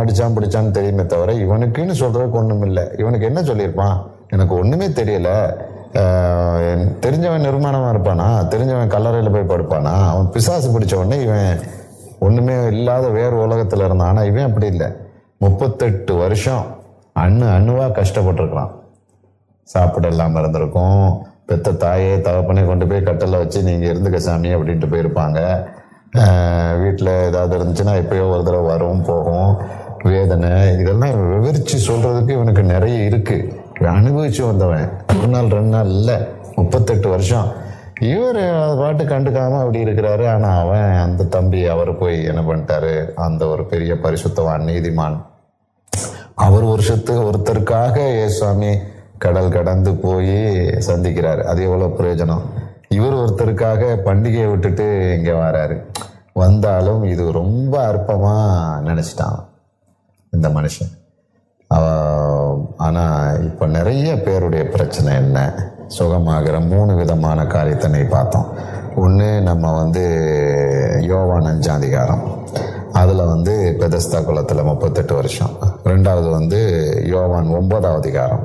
[0.00, 2.84] அடிச்சான் பிடிச்சான்னு தெரியுமே தவிர இவனுக்குன்னு சொல்றதுக்கு ஒன்றும் இல்லை.
[2.98, 3.96] இவனுக்கு என்ன சொல்லியிருப்பான்?
[4.34, 5.30] எனக்கு ஒன்றுமே தெரியல.
[7.04, 8.26] தெரிஞ்சவன் நிர்மாணமாக இருப்பானா?
[8.52, 9.94] தெரிஞ்சவன் கல்லறையில் போய் படுப்பானா?
[10.10, 11.48] அவன் பிசாசு பிடிச்ச உடனே இவன்
[12.26, 14.10] ஒன்றுமே இல்லாத வேறு உலகத்தில் இருந்தான்?
[14.12, 14.88] ஆனால் இவன் அப்படி இல்லை.
[15.44, 16.64] முப்பத்தெட்டு வருஷம்
[17.22, 18.72] அணு அணுவாக கஷ்டப்பட்டிருக்கிறான்.
[19.68, 21.08] சாப்பிட இல்லாமல் இருந்திருக்கும்.
[21.50, 25.38] பெத்த தாயே தகப்பனே கொண்டு போய் கட்டலில் வச்சு நீங்கள் இருந்துக்க சாமி அப்படின்ட்டு போயிருப்பாங்க.
[26.82, 29.50] வீட்டில் ஏதாவது இருந்துச்சுன்னா எப்பயோ ஒரு தடவை வரும் போகும்.
[30.10, 30.50] வேதனை
[30.82, 34.86] இதெல்லாம் விவரித்து சொல்கிறதுக்கு இவனுக்கு நிறைய இருக்குது அனுபவிச்சு வந்தவன்.
[35.16, 36.16] ஒரு நாள் ரெண்டு நாள் இல்லை
[36.58, 37.48] முப்பத்தெட்டு வருஷம்.
[38.12, 38.40] இவர்
[38.80, 40.24] பாட்டு கண்டுக்காம அப்படி இருக்கிறாரு.
[40.34, 42.94] ஆனால் அவன் அந்த தம்பி அவர் போய் என்ன பண்ணிட்டாரு?
[43.26, 45.18] அந்த ஒரு பெரிய பரிசுத்தவான் நீதிமான்.
[46.46, 48.72] அவர் வருஷத்துக்கு ஒருத்தருக்காக ஏசுவாமி
[49.24, 50.36] கடல் கடந்து போய்
[50.88, 51.42] சந்திக்கிறாரு.
[51.50, 52.44] அது எவ்வளோ பிரயோஜனம்?
[52.96, 54.86] இவர் ஒருத்தருக்காக பண்டிகையை விட்டுட்டு
[55.16, 55.76] இங்கே வராரு.
[56.42, 59.38] வந்தாலும் இது ரொம்ப அற்பமாக நினச்சிட்டான்
[60.36, 60.92] இந்த மனுஷன்.
[62.86, 65.38] ஆனால் இப்போ நிறைய பேருடைய பிரச்சனை என்ன?
[65.96, 68.48] சுகமாகிற மூணு விதமான காரியத்தினை பார்த்தோம்.
[69.04, 70.04] ஒன்று நம்ம வந்து
[71.10, 72.24] யோவான் அஞ்சாம் அதிகாரம்.
[73.00, 75.52] அதில் வந்து பெதஸ்தா குளத்தில் முப்பத்தெட்டு வருஷம்.
[75.92, 76.60] ரெண்டாவது வந்து
[77.14, 78.44] யோவான் ஒன்பதாவது அதிகாரம்.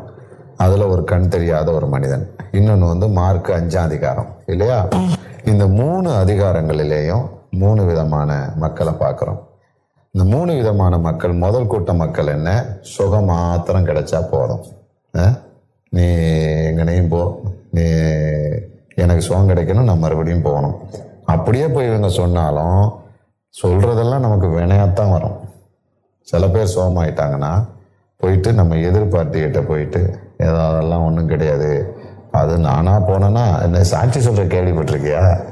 [0.58, 2.36] அதில் ஒரு கண் தெரியாத ஒரு மனிதன்.
[2.52, 4.26] இன்னொன்று வந்து மார்க் அஞ்சாம் அதிகாரம்.
[4.46, 4.88] இல்லையா?
[5.46, 9.40] இந்த மூணு அதிகாரங்களிலேயும் மூணு விதமான மக்களை பார்க்குறோம்.
[10.12, 12.66] இந்த மூணு விதமான மக்கள் முதல் கூட்ட மக்கள் என்ன?
[12.82, 14.64] சுகம் மாத்திரம் கிடைச்சா போதும்.
[15.90, 16.04] நீ
[16.70, 17.42] எங்கனையும் போ.
[17.72, 17.82] நீ
[18.96, 20.76] எனக்கு சுகம் கிடைக்கணும் நான் மறுபடியும் போகணும்.
[21.24, 22.94] அப்படியே போய் இவங்க சொன்னாலும்
[23.64, 25.38] சொல்கிறதெல்லாம் நமக்கு வினையாத்தான் வரும்.
[26.22, 27.66] சில பேர் சோகமாயிட்டாங்கன்னா
[28.18, 31.98] போயிட்டு நம்ம எதிர்பார்ட்டிகிட்ட போயிட்டு ஏதோ அதெல்லாம் ஒன்றும் கிடையாது.
[32.32, 35.44] அது நானாக போனேன்னா என்ன சாட்சி சொல்கிற கேள்விப்பட்டிருக்கியா?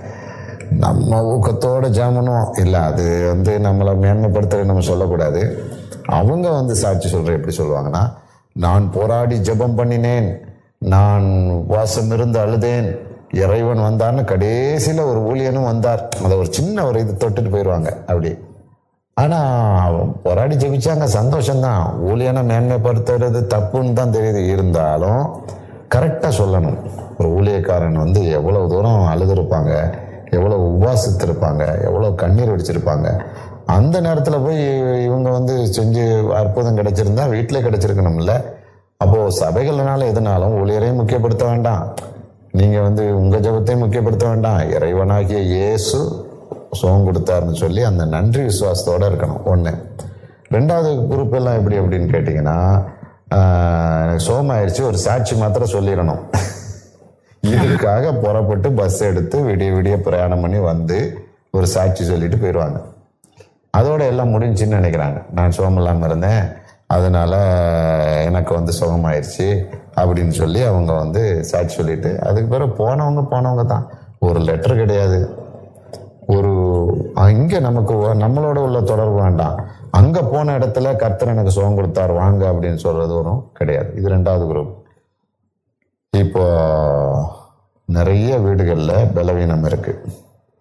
[0.70, 5.64] நம்ம ஊக்கத்தோட ஜாமனும் இல்லை அது வந்து நம்மளை மேன்மைப்படுத்துறது நம்ம சொல்லக்கூடாது.
[6.06, 8.14] அவங்க வந்து சாட்சி சொல்கிற எப்படி சொல்லுவாங்கன்னா
[8.54, 10.36] நான் போராடி ஜெபம் பண்ணினேன்.
[10.78, 11.26] நான்
[11.68, 12.98] வாசம் இருந்து அழுதேன்.
[13.32, 16.10] இறைவன் வந்தான்னு கடைசியில் ஒரு ஊழியனும் வந்தார்.
[16.24, 18.38] அதை ஒரு சின்ன ஒரு இது தொட்டுட்டு போயிடுவாங்க அப்படி.
[19.22, 21.84] ஆனால் போராடி ஜெபிச்சாங்க சந்தோஷம்தான்.
[22.12, 24.42] ஊழியனை மேன்மைப்படுத்துறது தப்புன்னு தான் தெரியுது.
[24.54, 25.22] இருந்தாலும்
[25.96, 26.78] கரெக்டாக சொல்லணும்.
[27.18, 29.74] ஒரு ஊழியக்காரன் வந்து எவ்வளோ தூரம் அழுதுருப்பாங்க
[30.38, 33.08] எவ்வளோ உபாசித்திருப்பாங்க எவ்வளோ கண்ணீர் வெடிச்சிருப்பாங்க.
[33.76, 34.62] அந்த நேரத்தில் போய்
[35.08, 36.06] இவங்க வந்து செஞ்சு
[36.40, 38.34] அற்புதம் கிடைச்சிருந்தா வீட்டிலே கிடைச்சிருக்கணும்ல.
[39.04, 41.84] அப்போது சபைகள்னால எதுனாலும் ஊழியரையும் முக்கியப்படுத்த வேண்டாம்.
[42.60, 44.60] நீங்கள் வந்து உங்கள் ஜெபத்தையும் முக்கியப்படுத்த வேண்டாம்.
[44.76, 46.00] இறைவனாகிய இயேசு
[46.74, 49.44] சுகம் கொடுத்தாருன்னு சொல்லி அந்த நன்றி விசுவாசத்தோடு இருக்கணும்.
[49.46, 49.74] ஒன்று
[50.52, 52.58] ரெண்டாவது குரூப் எல்லாம் எப்படி அப்படின்னு கேட்டிங்கன்னா
[53.32, 56.24] ஆஹ், எனக்கு சோமாயிருச்சு ஒரு சாட்சி மாத்திரம் சொல்லிடணும்.
[57.44, 60.98] இதுக்காக புறப்பட்டு பஸ் எடுத்து விடிய விடிய பிரயாணம் பண்ணி வந்து
[61.52, 62.78] ஒரு சாட்சி சொல்லிட்டு போயிடுவாங்க.
[63.74, 65.22] அதோட எல்லாம் முடிஞ்சுன்னு நினைக்கிறாங்க.
[65.32, 66.44] நான் சுகம் இல்லாமல் இருந்தேன்.
[66.88, 67.34] அதனால
[68.26, 69.48] எனக்கு வந்து சுகமாயிருச்சு
[69.96, 73.86] அப்படின்னு சொல்லி அவங்க வந்து சாட்சி சொல்லிட்டு அதுக்கு பிறகு போனவங்க போனவங்க தான்.
[74.20, 75.18] ஒரு லெட்டர் கிடையாது.
[77.30, 79.68] இங்கே நமக்கு நம்மளோட உள்ள தொடர்பு வேண்டாம்.
[79.92, 83.52] அங்கே போன இடத்துல கர்த்தர் எனக்கு சுகம் கொடுத்தார் வாங்க அப்படின்னு சொல்கிறது வரும்.
[83.54, 83.96] கிடையாது.
[83.96, 84.74] இது ரெண்டாவது குரூப்
[86.14, 86.44] இப்போ
[87.86, 90.12] நிறைய வீடுகளில் பலவீனம் இருக்குது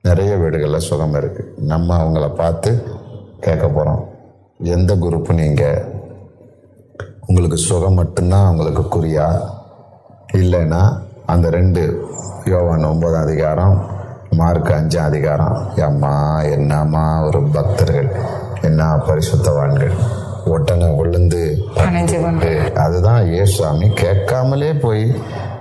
[0.03, 2.71] நிறைய வீடுகளில் சுகம் இருக்குது நம்ம அவங்கள பார்த்து
[3.41, 4.09] கேட்க போகிறோம்
[4.59, 6.01] எந்த குரூப் நீங்கள்
[7.27, 9.27] உங்களுக்கு சுகம் மட்டும்தான் உங்களுக்கு குறியா?
[10.33, 11.83] இல்லைன்னா அந்த ரெண்டு
[12.45, 13.92] யோவான் ஒன்பதாம் அதிகாரம்
[14.33, 15.57] மார்க் அஞ்சாம் அதிகாரம்.
[15.83, 16.13] அம்மா
[16.49, 18.09] என்னம்மா ஒரு பக்தர்கள்
[18.63, 19.95] என்ன பரிசுத்தவான்கள்.
[20.47, 21.43] ஒட்டனை விழுந்து
[22.77, 23.89] அதுதான் ஏசுவாமி.
[23.95, 25.05] கேட்காமலே போய்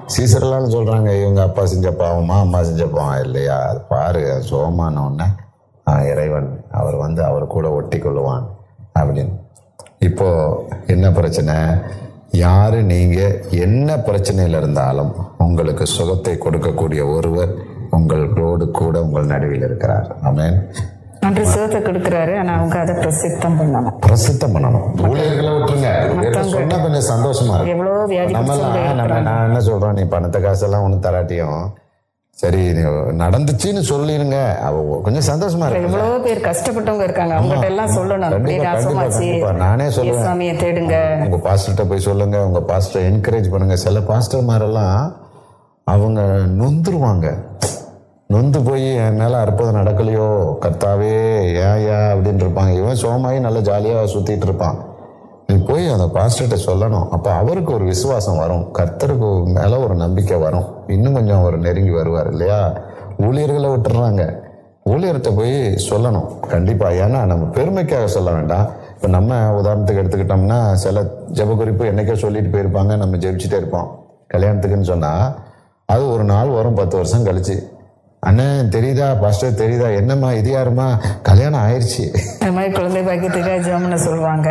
[0.07, 3.57] சீசரெல்லாம் சொல்றாங்க இவங்க அப்பா செஞ்ச பாவமா அம்மா செஞ்ச பாவம் இல்லையா?
[3.61, 5.27] அது பாரு அது சோகமான உடனே
[5.87, 8.45] "ஆ, இறைவன் அவர் வந்து அவர் கூட ஒட்டி கொள்ளுவான்
[8.99, 9.35] அப்படின்னு.
[9.99, 10.27] இப்போ
[10.87, 11.55] என்ன பிரச்சனை?
[12.37, 13.19] யாரு நீங்க
[13.59, 17.51] என்ன பிரச்சனையில இருந்தாலும் உங்களுக்கு சுகத்தை கொடுக்கக்கூடிய ஒருவர்
[18.01, 20.09] உங்களோடு கூட உங்கள் நடுவில் இருக்கிறார்.
[20.29, 20.57] ஆமென்
[21.27, 22.33] அன்று சுகத்தை கொடுக்குறாரு.
[22.41, 23.97] ஆனா அவங்க அதை பிரசித்தம் பண்ணணும்.
[24.05, 24.85] பிரசித்தம் பண்ணணும்.
[25.09, 25.89] ஊழியர்களை விட்டுருங்க.
[26.53, 27.75] சொன்னா கொஞ்சம் சந்தோஷமா இருக்கும்.
[27.75, 29.95] எவ்வளோ வியாதி நம்மலாம் நம்ம நான் என்ன சொல்றேன்?
[29.99, 31.61] நீ பணத்தை காசெல்லாம் ஒன்றும் தராட்டியும்.
[32.41, 32.61] சரி
[33.21, 34.37] நடந்துச்சுன்னு சொல்லிருங்க.
[34.67, 37.33] அவ கொஞ்சம் சந்தோஷமா இருக்கு எவ்வளோ பேர் கஷ்டப்பட்டவங்க இருக்காங்க.
[37.37, 39.57] அவங்ககிட்ட எல்லாம் சொல்லணும்.
[39.65, 40.25] நானே சொல்லுவேன்.
[40.27, 40.97] சாமியை தேடுங்க.
[41.27, 42.39] உங்க பாஸ்டர்கிட்ட போய் சொல்லுங்க.
[42.49, 43.77] உங்க பாஸ்டர் என்கரேஜ் பண்ணுங்க.
[43.85, 44.99] சில பாஸ்டர்மாரெல்லாம்
[45.93, 46.21] அவங்க
[46.61, 47.27] நொந்துருவாங்க.
[48.31, 50.27] நொந்து போய் என் மேல அற்புதம் நடக்கலையோ?
[50.61, 51.11] கர்த்தாவே
[51.55, 52.73] ஏன் ஏன் அப்படின்னு இருப்பாங்க.
[52.75, 54.77] இவன் சோமாயி நல்லா ஜாலியாக சுத்திட்டு இருப்பான்.
[55.47, 57.09] நீ போய் அந்த பாஸ்டர்கிட்ட சொல்லணும்.
[57.09, 58.73] அப்போ அவருக்கு ஒரு விசுவாசம் வரும்.
[58.79, 60.63] கர்த்தருக்கு மேல ஒரு நம்பிக்கை வரும்.
[60.87, 62.73] இன்னும் கொஞ்சம் அவர் நெருங்கி வருவார் இல்லையா?
[63.17, 64.39] ஊழியர்களை விட்டுறாங்க.
[64.85, 66.39] ஊழியர்கிட்ட போய் சொல்லணும்.
[66.39, 68.69] கண்டிப்பாக ஏன்னா நம்ம பெருமைக்காக சொல்ல வேண்டாம்.
[68.95, 71.01] இப்போ நம்ம உதாரணத்துக்கு எடுத்துக்கிட்டோம்னா சில
[71.33, 72.97] ஜெப குறிப்பு என்னைக்கோ சொல்லிட்டு போயிருப்பாங்க.
[72.97, 74.05] நம்ம ஜெபிச்சுட்டே இருப்போம்.
[74.33, 75.35] கல்யாணத்துக்குன்னு சொன்னால்
[75.85, 77.79] அது ஒரு நாள் வரும் பத்து வருஷம் கழிச்சு.
[78.23, 79.19] அண்ணன் தெரியுதா?
[79.21, 79.95] பாஸ்டர் தெரியுதா?
[79.95, 82.03] என்னம்மா இது யாருமா கல்யாணம் ஆயிடுச்சு
[82.33, 84.49] இந்த மாதிரி குழந்தை பாக்கியத்துக்காக ஜோம்னு சொல்லுவாங்க.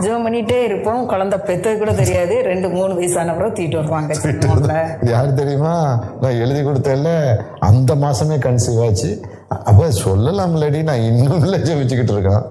[0.00, 1.06] ஜோம் பண்ணிட்டே இருப்போம்.
[1.06, 2.42] குழந்தை பெத்தது கூட தெரியாது.
[2.42, 4.98] ரெண்டு மூணு வயசான அப்புறம் தூக்கிட்டு வருவாங்க.
[5.02, 6.04] யாரு தெரியுமா?
[6.20, 7.36] நான் எழுதி கொடுத்தேன்ல.
[7.58, 9.20] அந்த மாசமே கன்சீவ் ஆச்சு.
[9.48, 12.42] அப்ப சொல்லலாம் இல்லடி நான் இன்னும் இல்லை ஜெபிச்சுக்கிட்டு இருக்கேன்.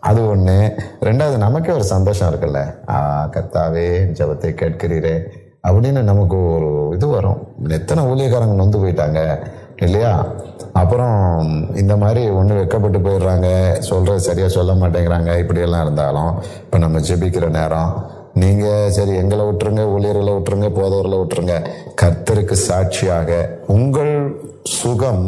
[0.00, 0.78] அது ஒண்ணு.
[1.00, 2.74] ரெண்டாவது நமக்கே ஒரு சந்தோஷம் இருக்குல்ல.
[2.88, 5.22] ஆ கர்த்தாவே என் ஜெபத்தை கேட்கிறீரே.
[5.68, 7.48] அப்படின்னு நமக்கு ஒரு இது வரும்.
[7.68, 9.48] எத்தனை ஊழியக்காரங்க நொந்து போயிட்டாங்க.
[9.80, 10.32] இல்லையா?
[10.72, 13.78] அப்புறம் இந்த மாதிரி ஒன்று வெக்கப்பட்டு போயிடுறாங்க.
[13.78, 15.38] சொல்றது சரியாக சொல்ல மாட்டேங்கிறாங்க.
[15.38, 18.18] இப்படியெல்லாம் இருந்தாலும் இப்போ நம்ம ஜெபிக்கிற நேரம்.
[18.34, 21.66] நீங்கள் சரி எங்களை விட்டுருங்க ஊழியர்களை விட்டுருங்க போதவர்களை விட்டுருங்க.
[22.02, 25.26] கர்த்தருக்கு சாட்சியாக உங்கள் சுகம்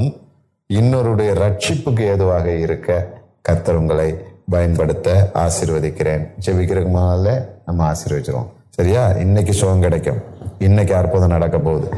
[0.75, 3.07] இன்னொருடைய ரட்சிப்புக்கு ஏதுவாக இருக்க
[3.43, 6.29] கர்த்தர் உங்களை பயன்படுத்த ஆசீர்வதிக்கிறேன்.
[6.47, 8.51] ஜெபிக்கிறதுக்கு முதல்ல நம்ம ஆசீர்வச்சிருவோம்.
[8.69, 9.09] சரியா?
[9.09, 10.23] இன்னைக்கு சுகம் கிடைக்கும்.
[10.59, 11.89] இன்னைக்கு அற்புதம் நடக்க போகுது.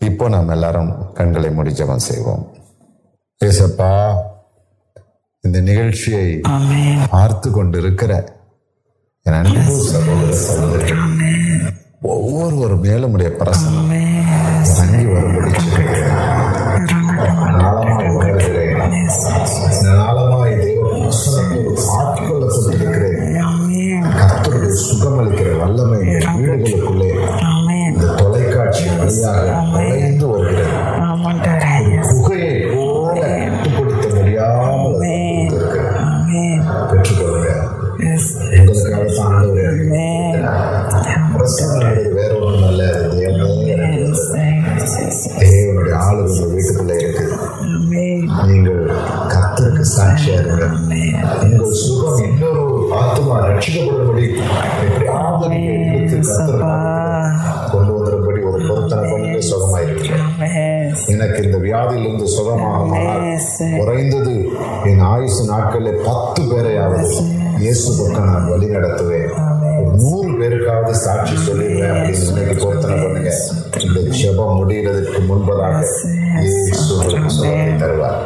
[0.00, 2.44] இப்போ நாம் எல்லாரும் கண்களை மூடி ஜெபம் செய்வோம்.
[3.40, 3.90] ஏசப்பா
[5.44, 6.26] இந்த நிகழ்ச்சியை.
[7.10, 8.12] பார்த்து கொண்டு இருக்கிற
[9.26, 10.90] என் அன்பு சகோதர சகோதரி
[12.08, 13.92] ஒவ்வொருவர் மேலும் உடைய பிரசனம்
[14.70, 15.52] இறங்கி வரும்படி
[21.94, 23.20] ஆட்கொள்ளப்பட்டிருக்கிறேன்
[24.18, 25.98] கர்த்தருடைய சுகமளிக்கிற வல்லமை
[26.36, 27.10] வீடுகளுக்குள்ளே
[28.74, 30.72] தொலைக்காட்சி வழியாக நுழைந்து வருகிறது
[63.78, 64.34] குறைந்தது
[64.90, 67.08] என் ஆயுசு நாட்களில் பத்து பேரையாவது
[67.64, 69.32] இயேசு பக்கம் நான் வழி நடத்துவேன்.
[69.98, 73.30] நூறு பேருக்காவது சாட்சி சொல்லிடுவேன் அப்படின்னு இன்னைக்கு பொருத்தனை பண்ணுங்க.
[73.86, 75.78] இந்த ஜெபம் முடிகிறதுக்கு முன்பதாக
[76.42, 78.18] இயேசு சுகத்தை தருவார்.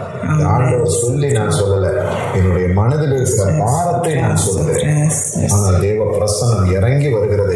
[0.53, 1.89] ஆண்டவர் சொல்லி நான் சொல்லல.
[2.39, 5.03] என்னுடைய மனதில் இருக்கிற பாரத்தை நான் சொல்லுகிறேன்
[5.55, 7.55] ஆனால் தேவ பிரசனம் இறங்கி வருகிறது.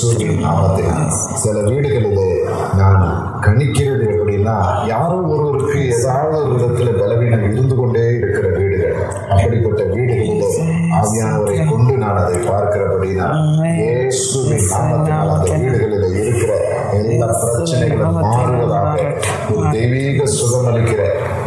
[0.00, 0.98] இயேசுவின் நாமத்தில்.
[1.42, 2.26] சில வீடுகளிலே
[2.78, 3.00] நான்
[3.44, 4.54] கணிக்கிறது எப்படின்னா
[4.90, 8.94] யாரோ ஒருவருக்கு ஏதாவது ஒரு விதத்துல பலவீனம் இருந்து கொண்டே இருக்கிற வீடுகள்.
[9.32, 10.50] அப்படிப்பட்ட வீடுகளிலே
[10.98, 13.26] ஆவியானவரை கொண்டு நான் அதை பார்க்கிறபடினா
[13.80, 16.52] இயேசுவின் நாமத்தினால் அந்த வீடுகளில் இருக்கிற
[17.00, 18.94] எல்லா பிரச்சனைகளும் மாறுவதாக
[19.54, 21.02] ஒரு தெய்வீக சுகமளிக்கிற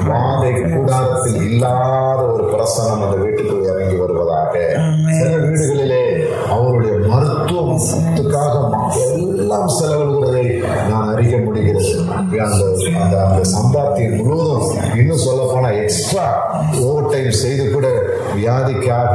[0.09, 3.55] வாதை கூடாரத்தில் இல்லாத ஒரு பிரசனம் அந்த வீட்டுக்கு
[9.71, 10.45] எல்லாம் செலவிடுகிறதை
[10.89, 11.91] நான் அறிய முடிகிறது.
[12.13, 12.39] அந்த
[13.03, 14.65] அந்த அந்த சம்பாத்தியம் முழுவதும்
[14.99, 16.25] இன்னும் சொல்ல போனா எக்ஸ்ட்ரா
[16.85, 17.87] ஓவர் டைம் செய்து கூட
[18.37, 19.13] வியாதிக்காக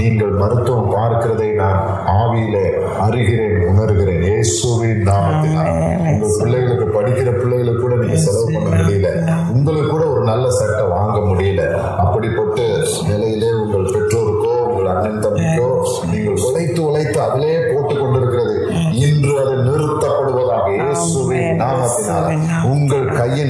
[0.00, 1.80] நீங்கள் மருத்துவம் பார்க்கிறதை நான்
[2.18, 2.66] ஆவியிலே
[3.06, 4.24] அறிகிறேன் உணர்கிறேன்.
[4.30, 5.70] இயேசுவின் நாமத்தினால்
[6.12, 9.10] உங்கள் பிள்ளைகளுக்கு படிக்கிற பிள்ளைகளுக்கு கூட நீங்க செலவு பண்ண முடியல.
[9.56, 11.62] உங்களுக்கு கூட ஒரு நல்ல சட்டை வாங்க முடியல.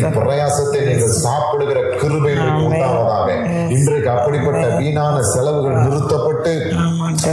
[0.08, 3.28] பிரயாசத்தை நீங்கள் சாப்பிடுகிற கிருபை உங்களுக்கு உண்டாவதாக.
[3.68, 6.72] இன்றைக்கு அப்படிப்பட்ட வீணான செலவுகள் நிறுத்தப்பட்டு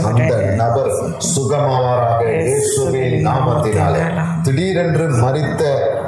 [0.04, 0.90] அந்த நபர்
[1.34, 2.24] சுகமாவாராக
[3.28, 4.02] நாமத்தினாலே.
[4.42, 5.62] திடீரென்று மறித்த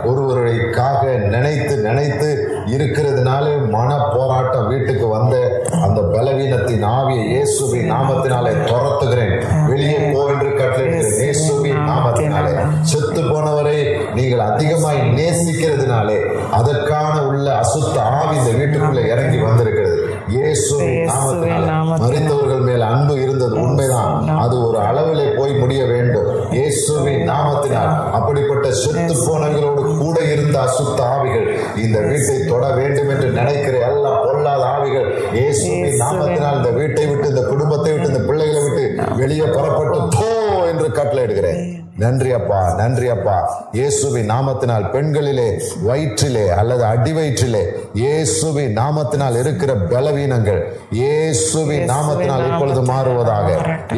[0.05, 2.29] ஒருவருக்காக நினைத்து நினைத்து
[2.67, 9.35] இருக்கிறதுனாலே மன போராட்டம் வீட்டுக்கு வந்த அந்த பலவீனத்தின் ஆவியை இயேசுவின் நாமத்தினாலே துரத்துகிறேன்.
[9.69, 12.53] வெளியே போ என்று கட்டளையிடுகிறேன் இயேசுவின் நாமத்தினாலே.
[12.83, 13.79] செத்து போனவரை
[14.15, 16.19] நீங்கள் அதிகமாய் நேசிக்கிறதுனாலே
[16.51, 19.97] அதற்கான உள்ள அசுத்த ஆவி இந்த வீட்டுக்குள்ள இறங்கி வந்திருக்கிறது.
[21.09, 22.07] நாமத்தினாலே.
[22.07, 23.61] மறித்தவர்கள் மேல் அன்பு இருந்தது.
[23.61, 24.29] உண்மைதான்.
[24.39, 26.51] அது ஒரு அளவிலே போய் முடிய வேண்டும்.
[26.51, 33.79] இயேசுவின் நாமத்தினால் அப்படிப்பட்ட செத்து போனவர்களோடு கூட இருந்த அசுத்த ஆவிகள் இந்த வீட்டை தொட வேண்டும் என்று நினைக்கிற
[33.79, 39.45] எல்லா பொல்லாத ஆவிகள் இயேசுவின் நாமத்தினால் இந்த வீட்டை விட்டு இந்த குடும்பத்தை விட்டு இந்த பிள்ளைகளை விட்டு வெளியே
[39.45, 40.31] புறப்பட்டு போ
[40.67, 41.70] என்று கட்டளையிடுகிறேன்.
[42.01, 43.37] நன்றி அப்பா நன்றி அப்பா
[43.75, 45.47] இயேசுவின் நாமத்தினால் பெண்களிலே
[45.83, 47.63] வயிற்றிலே அல்லது அடி வயிற்றிலே
[48.01, 50.61] இயேசுவின் நாமத்தினால் இருக்கிற பலவீனங்கள்
[51.01, 53.49] இயேசுவின் நாமத்தினால் இப்பொழுது மாறுவதாக.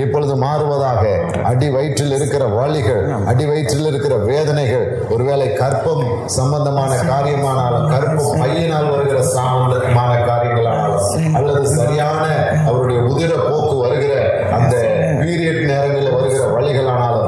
[0.03, 1.03] இப்பொழுது மாறுவதாக.
[1.51, 6.05] அடி வயிற்றில் இருக்கிற வலிகள் அடி வயிற்றில் இருக்கிற வேதனைகள் ஒருவேளை கற்பம்
[6.37, 11.07] சம்பந்தமான காரியமானாலும் கற்பம் பையனால் வருகிற சம்பந்தமான காரியங்களானாலும்
[11.39, 12.25] அல்லது சரியான
[12.67, 14.15] அவருடைய உதிர போக்கு வருகிற
[14.59, 14.75] அந்த
[15.23, 17.22] பீரியட் நேரங்களில் வருகிற வழிகளானாலும்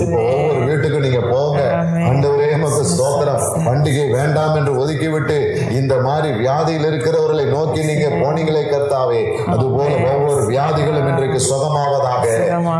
[0.00, 1.60] ஒவ்வொரு வீட்டுக்கும் நீங்க போங்க.
[1.92, 3.44] ஆண்டவரே நமக்கு ஸ்தோத்திரம்.
[3.66, 5.43] பண்டிகை வேண்டாம் என்று ஒதுக்கிவிட்டு
[5.84, 9.22] இந்த மாதிரி வியாதியில் இருக்கிறவர்களை நோக்கி நீங்க போனீங்களே கர்த்தாவே.
[9.54, 12.22] அதுபோல ஒவ்வொரு வியாதிகளும் இன்றைக்கு சுகமாவதாக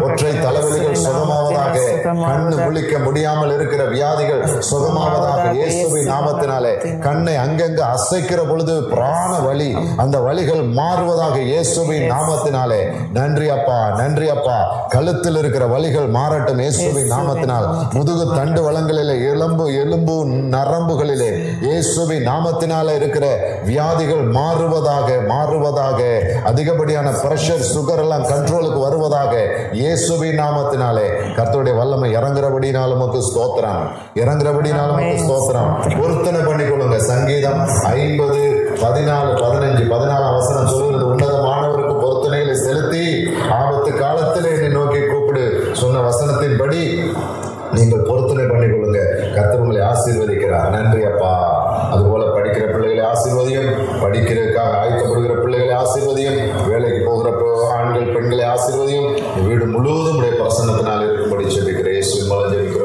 [0.06, 1.72] ஒற்றை தலைவலிகள் சுகமாவதாக
[2.28, 5.42] கண்ணு முழிக்க முடியாமல் இருக்கிற வியாதிகள் சுகமாவதாக.
[5.58, 6.72] இயேசுவின் நாமத்தினாலே
[7.06, 9.68] கண்ணை அங்கங்க அசைக்கிற பொழுது பிராண வலி
[10.04, 12.80] அந்த வலிகள் மாறுவதாக இயேசுவின் நாமத்தினாலே.
[13.18, 14.58] நன்றி அப்பா நன்றி அப்பா.
[14.94, 17.68] கழுத்தில் இருக்கிற வலிகள் மாறட்டும் இயேசுவின் நாமத்தினால்.
[17.96, 20.16] முதுகு தண்டு வளங்களிலே எலும்பு எலும்பு
[20.56, 21.30] நரம்புகளிலே.
[21.64, 23.26] இயேசுவின் நாமத்தினால இருக்கிற
[23.68, 26.00] வியாதிகள் மாறுவதாக மாறுவதாக
[26.50, 29.32] அதிகப்படியான பிரஷர் சுகர் எல்லாம் கண்ட்ரோலுக்கு வருவதாக
[29.80, 31.06] இயேசுவின் நாமத்தினாலே.
[31.38, 33.82] கர்த்தருடைய வல்லமை இறங்குறபடினாலும் ஸ்தோத்திரம்.
[34.22, 35.70] இறங்குறபடினாலும் ஸ்தோத்திரம்.
[36.00, 37.62] பொருத்தனை பண்ணிக்கொள்ளுங்க சங்கீதம்
[37.94, 38.42] ஐம்பது
[38.84, 43.04] பதினாலு பதினஞ்சு பதினாலாம் வசனம் சொல்லுகிறது உன்னதமானவருக்கு பொருத்தனைகளை செலுத்தி
[43.60, 45.46] ஆபத்து காலத்திலே என்னை நோக்கி கூப்பிடு.
[45.82, 46.82] சொன்ன வசனத்தின்படி
[47.76, 49.00] நீங்கள் பொருத்தனை பண்ணிக்கொள்ளுங்க
[49.36, 50.68] கர்த்தர் உங்களை ஆசீர்வதிக்கிறார்.
[50.74, 51.32] நன்றி அப்பா
[51.94, 53.70] அதுபோல படிக்கிற பிள்ளைகளை ஆசீர்வதியும்
[54.02, 57.30] படிக்கிறதுக்காக ஆயத்தப்படுகிற பிள்ளைகளை ஆசீர்வதியும் வேலைக்கு போகிற
[57.72, 59.10] ஆண்கள் பெண்களை ஆசீர்வதியும்
[59.46, 62.82] வீடு முழுவதும் உடைய பிரசன்னத்தினால் இருக்கும்படி சொல்லிக்கிறேன் இயேசுவின் மூலம் ஜெபிக்கிற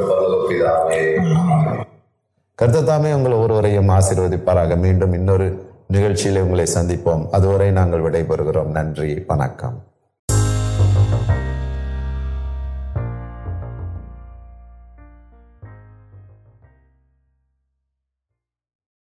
[3.15, 4.77] உங்களை ஒருவரையும் ஆசீர்வதிப்பாராக.
[4.77, 7.29] மீண்டும் இன்னொரு நிகழ்ச்சியில் உங்களை சந்திப்போம்.
[7.31, 8.65] அதுவரை நாங்கள் விடைபெறுகிறோம்.
[8.65, 9.83] நன்றி வணக்கம்.